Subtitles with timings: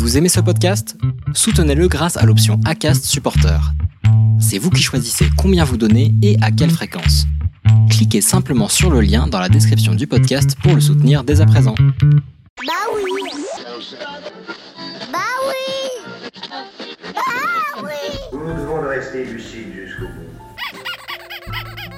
[0.00, 0.96] Vous aimez ce podcast?
[1.34, 3.60] Soutenez-le grâce à l'option ACAST Supporter.
[4.40, 7.26] C'est vous qui choisissez combien vous donnez et à quelle fréquence.
[7.90, 11.46] Cliquez simplement sur le lien dans la description du podcast pour le soutenir dès à
[11.46, 11.74] présent.
[11.76, 13.12] Bah oui
[15.12, 15.92] Bah oui
[17.14, 17.92] Bah oui
[18.32, 20.30] Nous nous devons de rester lucides jusqu'au bout.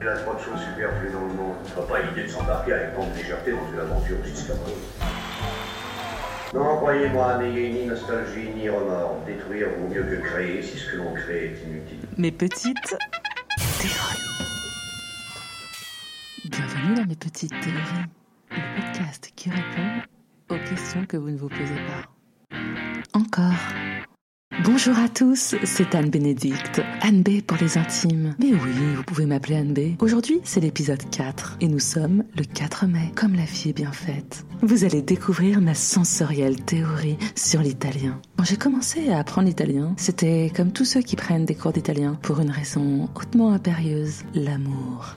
[0.00, 1.54] Il y a trop de choses superflues dans le monde.
[1.64, 5.13] Ce pas l'idée de s'embarquer avec grande légèreté dans une aventure aussi scabreuse.
[6.54, 9.24] Non, croyez-moi, n'ayez ni nostalgie ni remords.
[9.26, 11.98] Détruire vaut mieux que créer si ce que l'on crée est inutile.
[12.16, 12.96] Mes petites
[13.80, 14.22] théories.
[16.44, 18.06] Bienvenue dans mes petites théories,
[18.52, 20.02] le podcast qui répond
[20.50, 22.56] aux questions que vous ne vous posez pas.
[23.14, 23.50] Encore.
[24.62, 26.80] Bonjour à tous, c'est Anne Bénédicte.
[27.00, 28.34] Anne B pour les intimes.
[28.38, 30.00] Mais oui, vous pouvez m'appeler Anne B.
[30.00, 33.90] Aujourd'hui, c'est l'épisode 4 et nous sommes le 4 mai, comme la vie est bien
[33.90, 34.46] faite.
[34.62, 38.20] Vous allez découvrir ma sensorielle théorie sur l'italien.
[38.38, 42.16] Quand j'ai commencé à apprendre l'italien, c'était comme tous ceux qui prennent des cours d'italien
[42.22, 45.16] pour une raison hautement impérieuse, l'amour.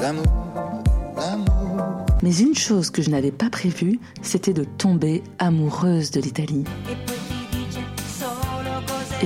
[0.00, 0.84] L'amour,
[1.16, 2.06] l'amour.
[2.22, 6.64] Mais une chose que je n'avais pas prévue, c'était de tomber amoureuse de l'Italie.
[6.90, 7.17] Et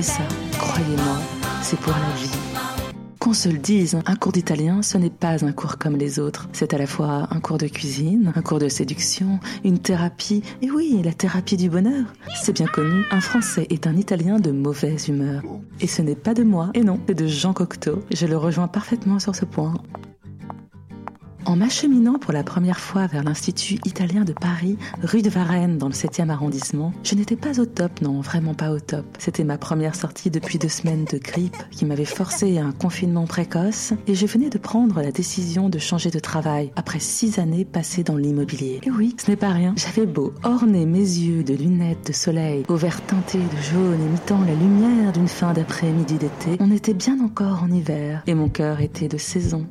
[0.01, 0.23] ça,
[0.57, 1.17] croyez-moi,
[1.61, 2.31] c'est pour la vie.
[3.19, 6.49] Qu'on se le dise, un cours d'italien, ce n'est pas un cours comme les autres.
[6.51, 10.69] C'est à la fois un cours de cuisine, un cours de séduction, une thérapie, et
[10.69, 12.05] oui, la thérapie du bonheur.
[12.41, 15.41] C'est bien connu, un Français est un Italien de mauvaise humeur.
[15.79, 18.03] Et ce n'est pas de moi, et non, c'est de Jean Cocteau.
[18.11, 19.75] Je le rejoins parfaitement sur ce point.
[21.45, 25.87] En m'acheminant pour la première fois vers l'Institut italien de Paris, rue de Varennes, dans
[25.87, 29.05] le 7e arrondissement, je n'étais pas au top, non, vraiment pas au top.
[29.19, 33.25] C'était ma première sortie depuis deux semaines de grippe qui m'avait forcé à un confinement
[33.25, 37.65] précoce et je venais de prendre la décision de changer de travail après six années
[37.65, 38.79] passées dans l'immobilier.
[38.83, 39.73] Et oui, ce n'est pas rien.
[39.75, 44.39] J'avais beau orner mes yeux de lunettes de soleil au vert teinté de jaune imitant
[44.45, 48.81] la lumière d'une fin d'après-midi d'été, on était bien encore en hiver et mon cœur
[48.81, 49.67] était de saison.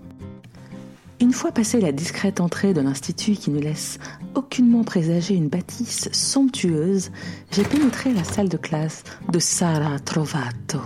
[1.22, 4.00] Une fois passé la discrète entrée de l'institut qui ne laisse
[4.34, 7.12] aucunement présager une bâtisse somptueuse,
[7.52, 10.80] j'ai pénétré la salle de classe de Sara Trovato.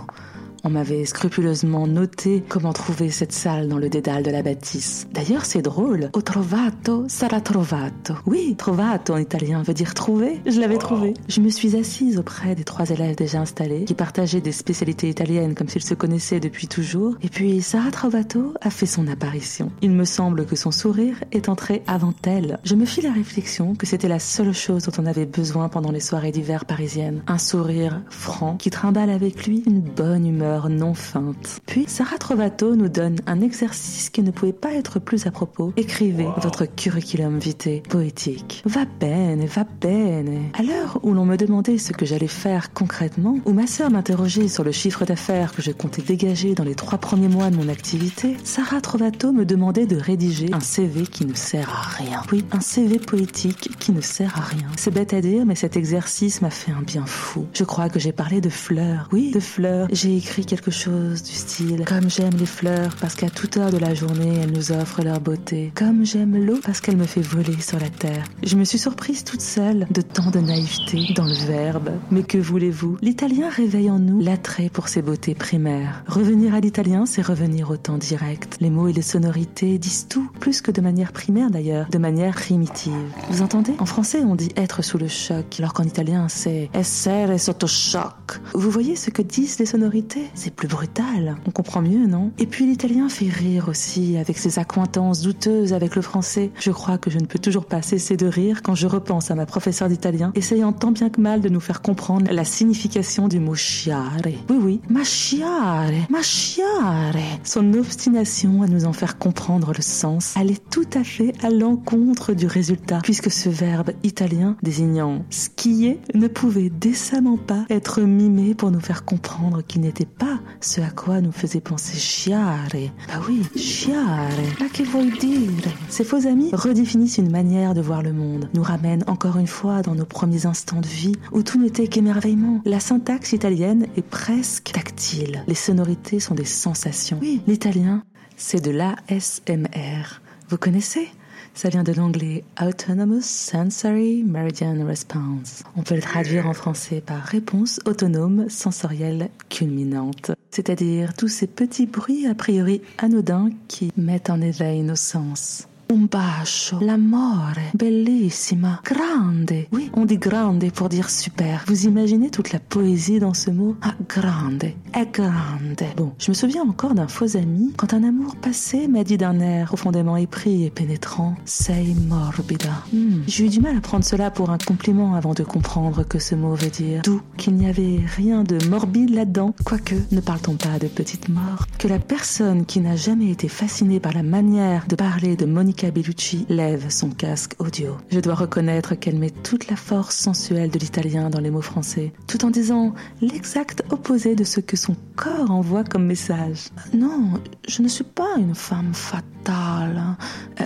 [0.67, 5.07] On m'avait scrupuleusement noté comment trouver cette salle dans le dédale de la bâtisse.
[5.13, 6.09] D'ailleurs, c'est drôle.
[6.11, 8.15] Ho trovato, sarà trovato.
[8.25, 10.41] Oui, trovato en italien veut dire trouver.
[10.45, 11.13] Je l'avais trouvé.
[11.29, 15.55] Je me suis assise auprès des trois élèves déjà installés, qui partageaient des spécialités italiennes
[15.55, 17.15] comme s'ils se connaissaient depuis toujours.
[17.21, 19.71] Et puis, Sarah Trovato a fait son apparition.
[19.81, 22.59] Il me semble que son sourire est entré avant elle.
[22.65, 25.91] Je me fis la réflexion que c'était la seule chose dont on avait besoin pendant
[25.91, 27.23] les soirées d'hiver parisiennes.
[27.27, 31.61] Un sourire franc qui trimballe avec lui une bonne humeur non feinte.
[31.65, 35.73] Puis Sarah Trovato nous donne un exercice qui ne pouvait pas être plus à propos.
[35.77, 38.63] Écrivez votre curriculum vitae poétique.
[38.65, 40.49] Va bene, va bene.
[40.57, 44.47] À l'heure où l'on me demandait ce que j'allais faire concrètement, où ma sœur m'interrogeait
[44.47, 47.69] sur le chiffre d'affaires que je comptais dégager dans les trois premiers mois de mon
[47.69, 52.21] activité, Sarah Trovato me demandait de rédiger un CV qui ne sert à rien.
[52.31, 54.67] Oui, un CV poétique qui ne sert à rien.
[54.77, 57.45] C'est bête à dire, mais cet exercice m'a fait un bien fou.
[57.53, 59.09] Je crois que j'ai parlé de fleurs.
[59.11, 59.87] Oui, de fleurs.
[59.91, 63.77] J'ai écrit quelque chose du style Comme j'aime les fleurs parce qu'à toute heure de
[63.77, 65.71] la journée elles nous offrent leur beauté.
[65.75, 68.23] Comme j'aime l'eau parce qu'elle me fait voler sur la terre.
[68.43, 71.91] Je me suis surprise toute seule de tant de naïveté dans le verbe.
[72.11, 72.97] Mais que voulez-vous?
[73.01, 76.03] L'italien réveille en nous l'attrait pour ses beautés primaires.
[76.07, 78.57] Revenir à l'italien, c'est revenir au temps direct.
[78.59, 82.35] Les mots et les sonorités disent tout, plus que de manière primaire d'ailleurs, de manière
[82.35, 82.93] primitive.
[83.29, 83.73] Vous entendez?
[83.79, 88.39] En français, on dit être sous le choc, alors qu'en italien, c'est essere sotto choc.
[88.53, 90.26] Vous voyez ce que disent les sonorités?
[90.33, 91.35] C'est plus brutal.
[91.45, 92.31] On comprend mieux, non?
[92.37, 96.51] Et puis l'italien fait rire aussi, avec ses accointances douteuses avec le français.
[96.59, 99.35] Je crois que je ne peux toujours pas cesser de rire quand je repense à
[99.35, 103.39] ma professeure d'italien, essayant tant bien que mal de nous faire comprendre la signification du
[103.39, 104.17] mot chiare.
[104.49, 107.15] Oui, oui, ma chiare, ma chiare.
[107.43, 112.33] Son obstination à nous en faire comprendre le sens allait tout à fait à l'encontre
[112.33, 118.71] du résultat, puisque ce verbe italien désignant skier ne pouvait décemment pas être mimé pour
[118.71, 122.69] nous faire comprendre qu'il n'était pas ce à quoi nous faisait penser chiare.
[123.07, 124.55] Bah oui, chiare.
[124.59, 128.63] Ma che vuoi dire Ces faux amis redéfinissent une manière de voir le monde, nous
[128.63, 132.61] ramènent encore une fois dans nos premiers instants de vie où tout n'était qu'émerveillement.
[132.65, 135.43] La syntaxe italienne est presque tactile.
[135.47, 137.19] Les sonorités sont des sensations.
[137.21, 138.03] Oui, l'italien,
[138.35, 140.21] c'est de l'ASMR.
[140.49, 141.09] Vous connaissez?
[141.57, 145.63] Ça vient de l'anglais Autonomous Sensory Meridian Response.
[145.75, 150.29] On peut le traduire en français par réponse autonome sensorielle culminante.
[150.51, 155.67] C'est-à-dire tous ces petits bruits a priori anodins qui mettent en éveil nos sens.
[155.89, 159.53] Un bacio, l'amore, bellissima, grande.
[159.71, 161.63] Oui, on dit grande pour dire super.
[161.67, 163.75] Vous imaginez toute la poésie dans ce mot?
[163.81, 165.81] Ah, grande, est grande.
[165.95, 169.39] Bon, je me souviens encore d'un faux ami quand un amour passé m'a dit d'un
[169.39, 172.83] air profondément épris et pénétrant Sei morbida.
[172.91, 176.19] Hmm, J'ai eu du mal à prendre cela pour un compliment avant de comprendre que
[176.19, 179.53] ce mot veut dire doux, qu'il n'y avait rien de morbide là-dedans.
[179.63, 184.01] Quoique, ne parle-t-on pas de petite mort Que la personne qui n'a jamais été fascinée
[184.01, 185.45] par la manière de parler de
[185.77, 187.97] Monica Bellucci lève son casque audio.
[188.09, 192.13] Je dois reconnaître qu'elle met toute la force sensuelle de l'italien dans les mots français,
[192.25, 196.69] tout en disant l'exact opposé de ce que son corps envoie comme message.
[196.95, 197.33] Non,
[197.67, 200.17] je ne suis pas une femme fatale.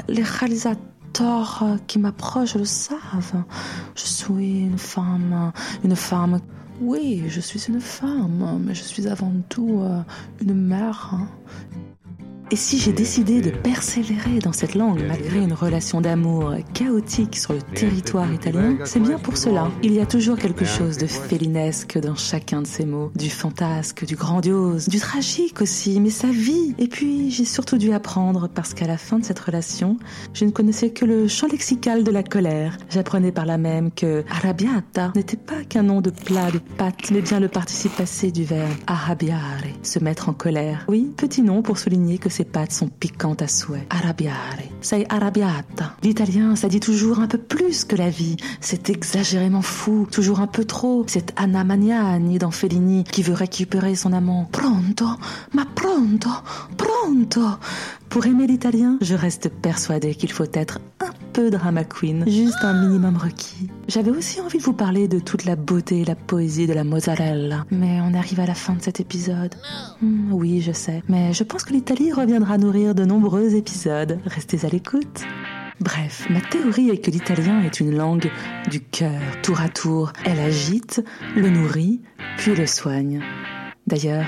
[0.08, 3.44] Les réalisateurs qui m'approchent le savent.
[3.96, 5.52] Je suis une femme,
[5.84, 6.40] une femme.
[6.80, 10.02] Oui, je suis une femme, mais je suis avant tout euh,
[10.42, 11.16] une mère.
[12.53, 17.53] Et si j'ai décidé de persévérer dans cette langue malgré une relation d'amour chaotique sur
[17.53, 19.71] le territoire italien, c'est bien pour cela.
[19.83, 24.03] Il y a toujours quelque chose de félinesque dans chacun de ces mots, du fantasque,
[24.03, 26.75] du grandiose, du tragique aussi, mais sa vie.
[26.77, 29.98] Et puis j'ai surtout dû apprendre parce qu'à la fin de cette relation,
[30.33, 32.77] je ne connaissais que le champ lexical de la colère.
[32.89, 37.21] J'apprenais par là même que arrabbiata n'était pas qu'un nom de plat de pâtes, mais
[37.21, 40.83] bien le participe passé du verbe arrabbiare, se mettre en colère.
[40.89, 43.85] Oui, petit nom pour souligner que ces pâtes sont piquantes à souhait.
[43.91, 45.95] Arrabbiare, sei arrabbiata.
[46.01, 48.35] L'italien, ça dit toujours un peu plus que la vie.
[48.61, 51.05] C'est exagérément fou, toujours un peu trop.
[51.05, 54.49] C'est Anna Magnani dans Fellini qui veut récupérer son amant.
[54.51, 55.05] Pronto,
[55.53, 56.29] ma pronto,
[56.77, 57.41] pronto?
[58.09, 62.74] Pour aimer l'italien, je reste persuadée qu'il faut être un peu drama queen, juste un
[62.74, 63.69] minimum requis.
[63.88, 66.83] J'avais aussi envie de vous parler de toute la beauté et la poésie de la
[66.83, 69.56] mozzarella, mais on arrive à la fin de cet épisode.
[70.01, 74.19] Hmm, oui, je sais, mais je pense que l'Italie reviendra nourrir de nombreux épisodes.
[74.25, 75.22] Restez à l'écoute.
[75.80, 78.30] Bref, ma théorie est que l'italien est une langue
[78.69, 79.19] du cœur.
[79.42, 81.04] Tour à tour, elle agite,
[81.36, 82.01] le nourrit,
[82.38, 83.22] puis le soigne.
[83.88, 84.27] D'ailleurs,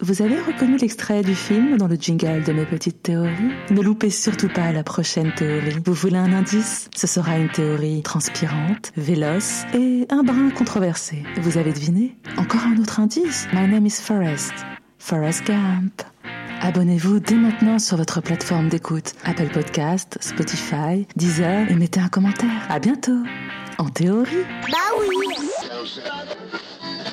[0.00, 4.10] vous avez reconnu l'extrait du film dans le jingle de mes petites théories Ne loupez
[4.10, 5.78] surtout pas la prochaine théorie.
[5.84, 6.90] Vous voulez un indice?
[6.94, 11.22] Ce sera une théorie transpirante, véloce et un brin controversé.
[11.40, 12.14] Vous avez deviné?
[12.36, 13.48] Encore un autre indice?
[13.54, 14.52] My name is Forrest.
[14.98, 16.02] Forrest Gump.
[16.60, 22.66] Abonnez-vous dès maintenant sur votre plateforme d'écoute Apple Podcast, Spotify, Deezer et mettez un commentaire.
[22.68, 23.22] À bientôt
[23.78, 25.26] En théorie Bah oui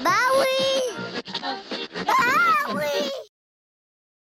[0.03, 0.92] Bah oui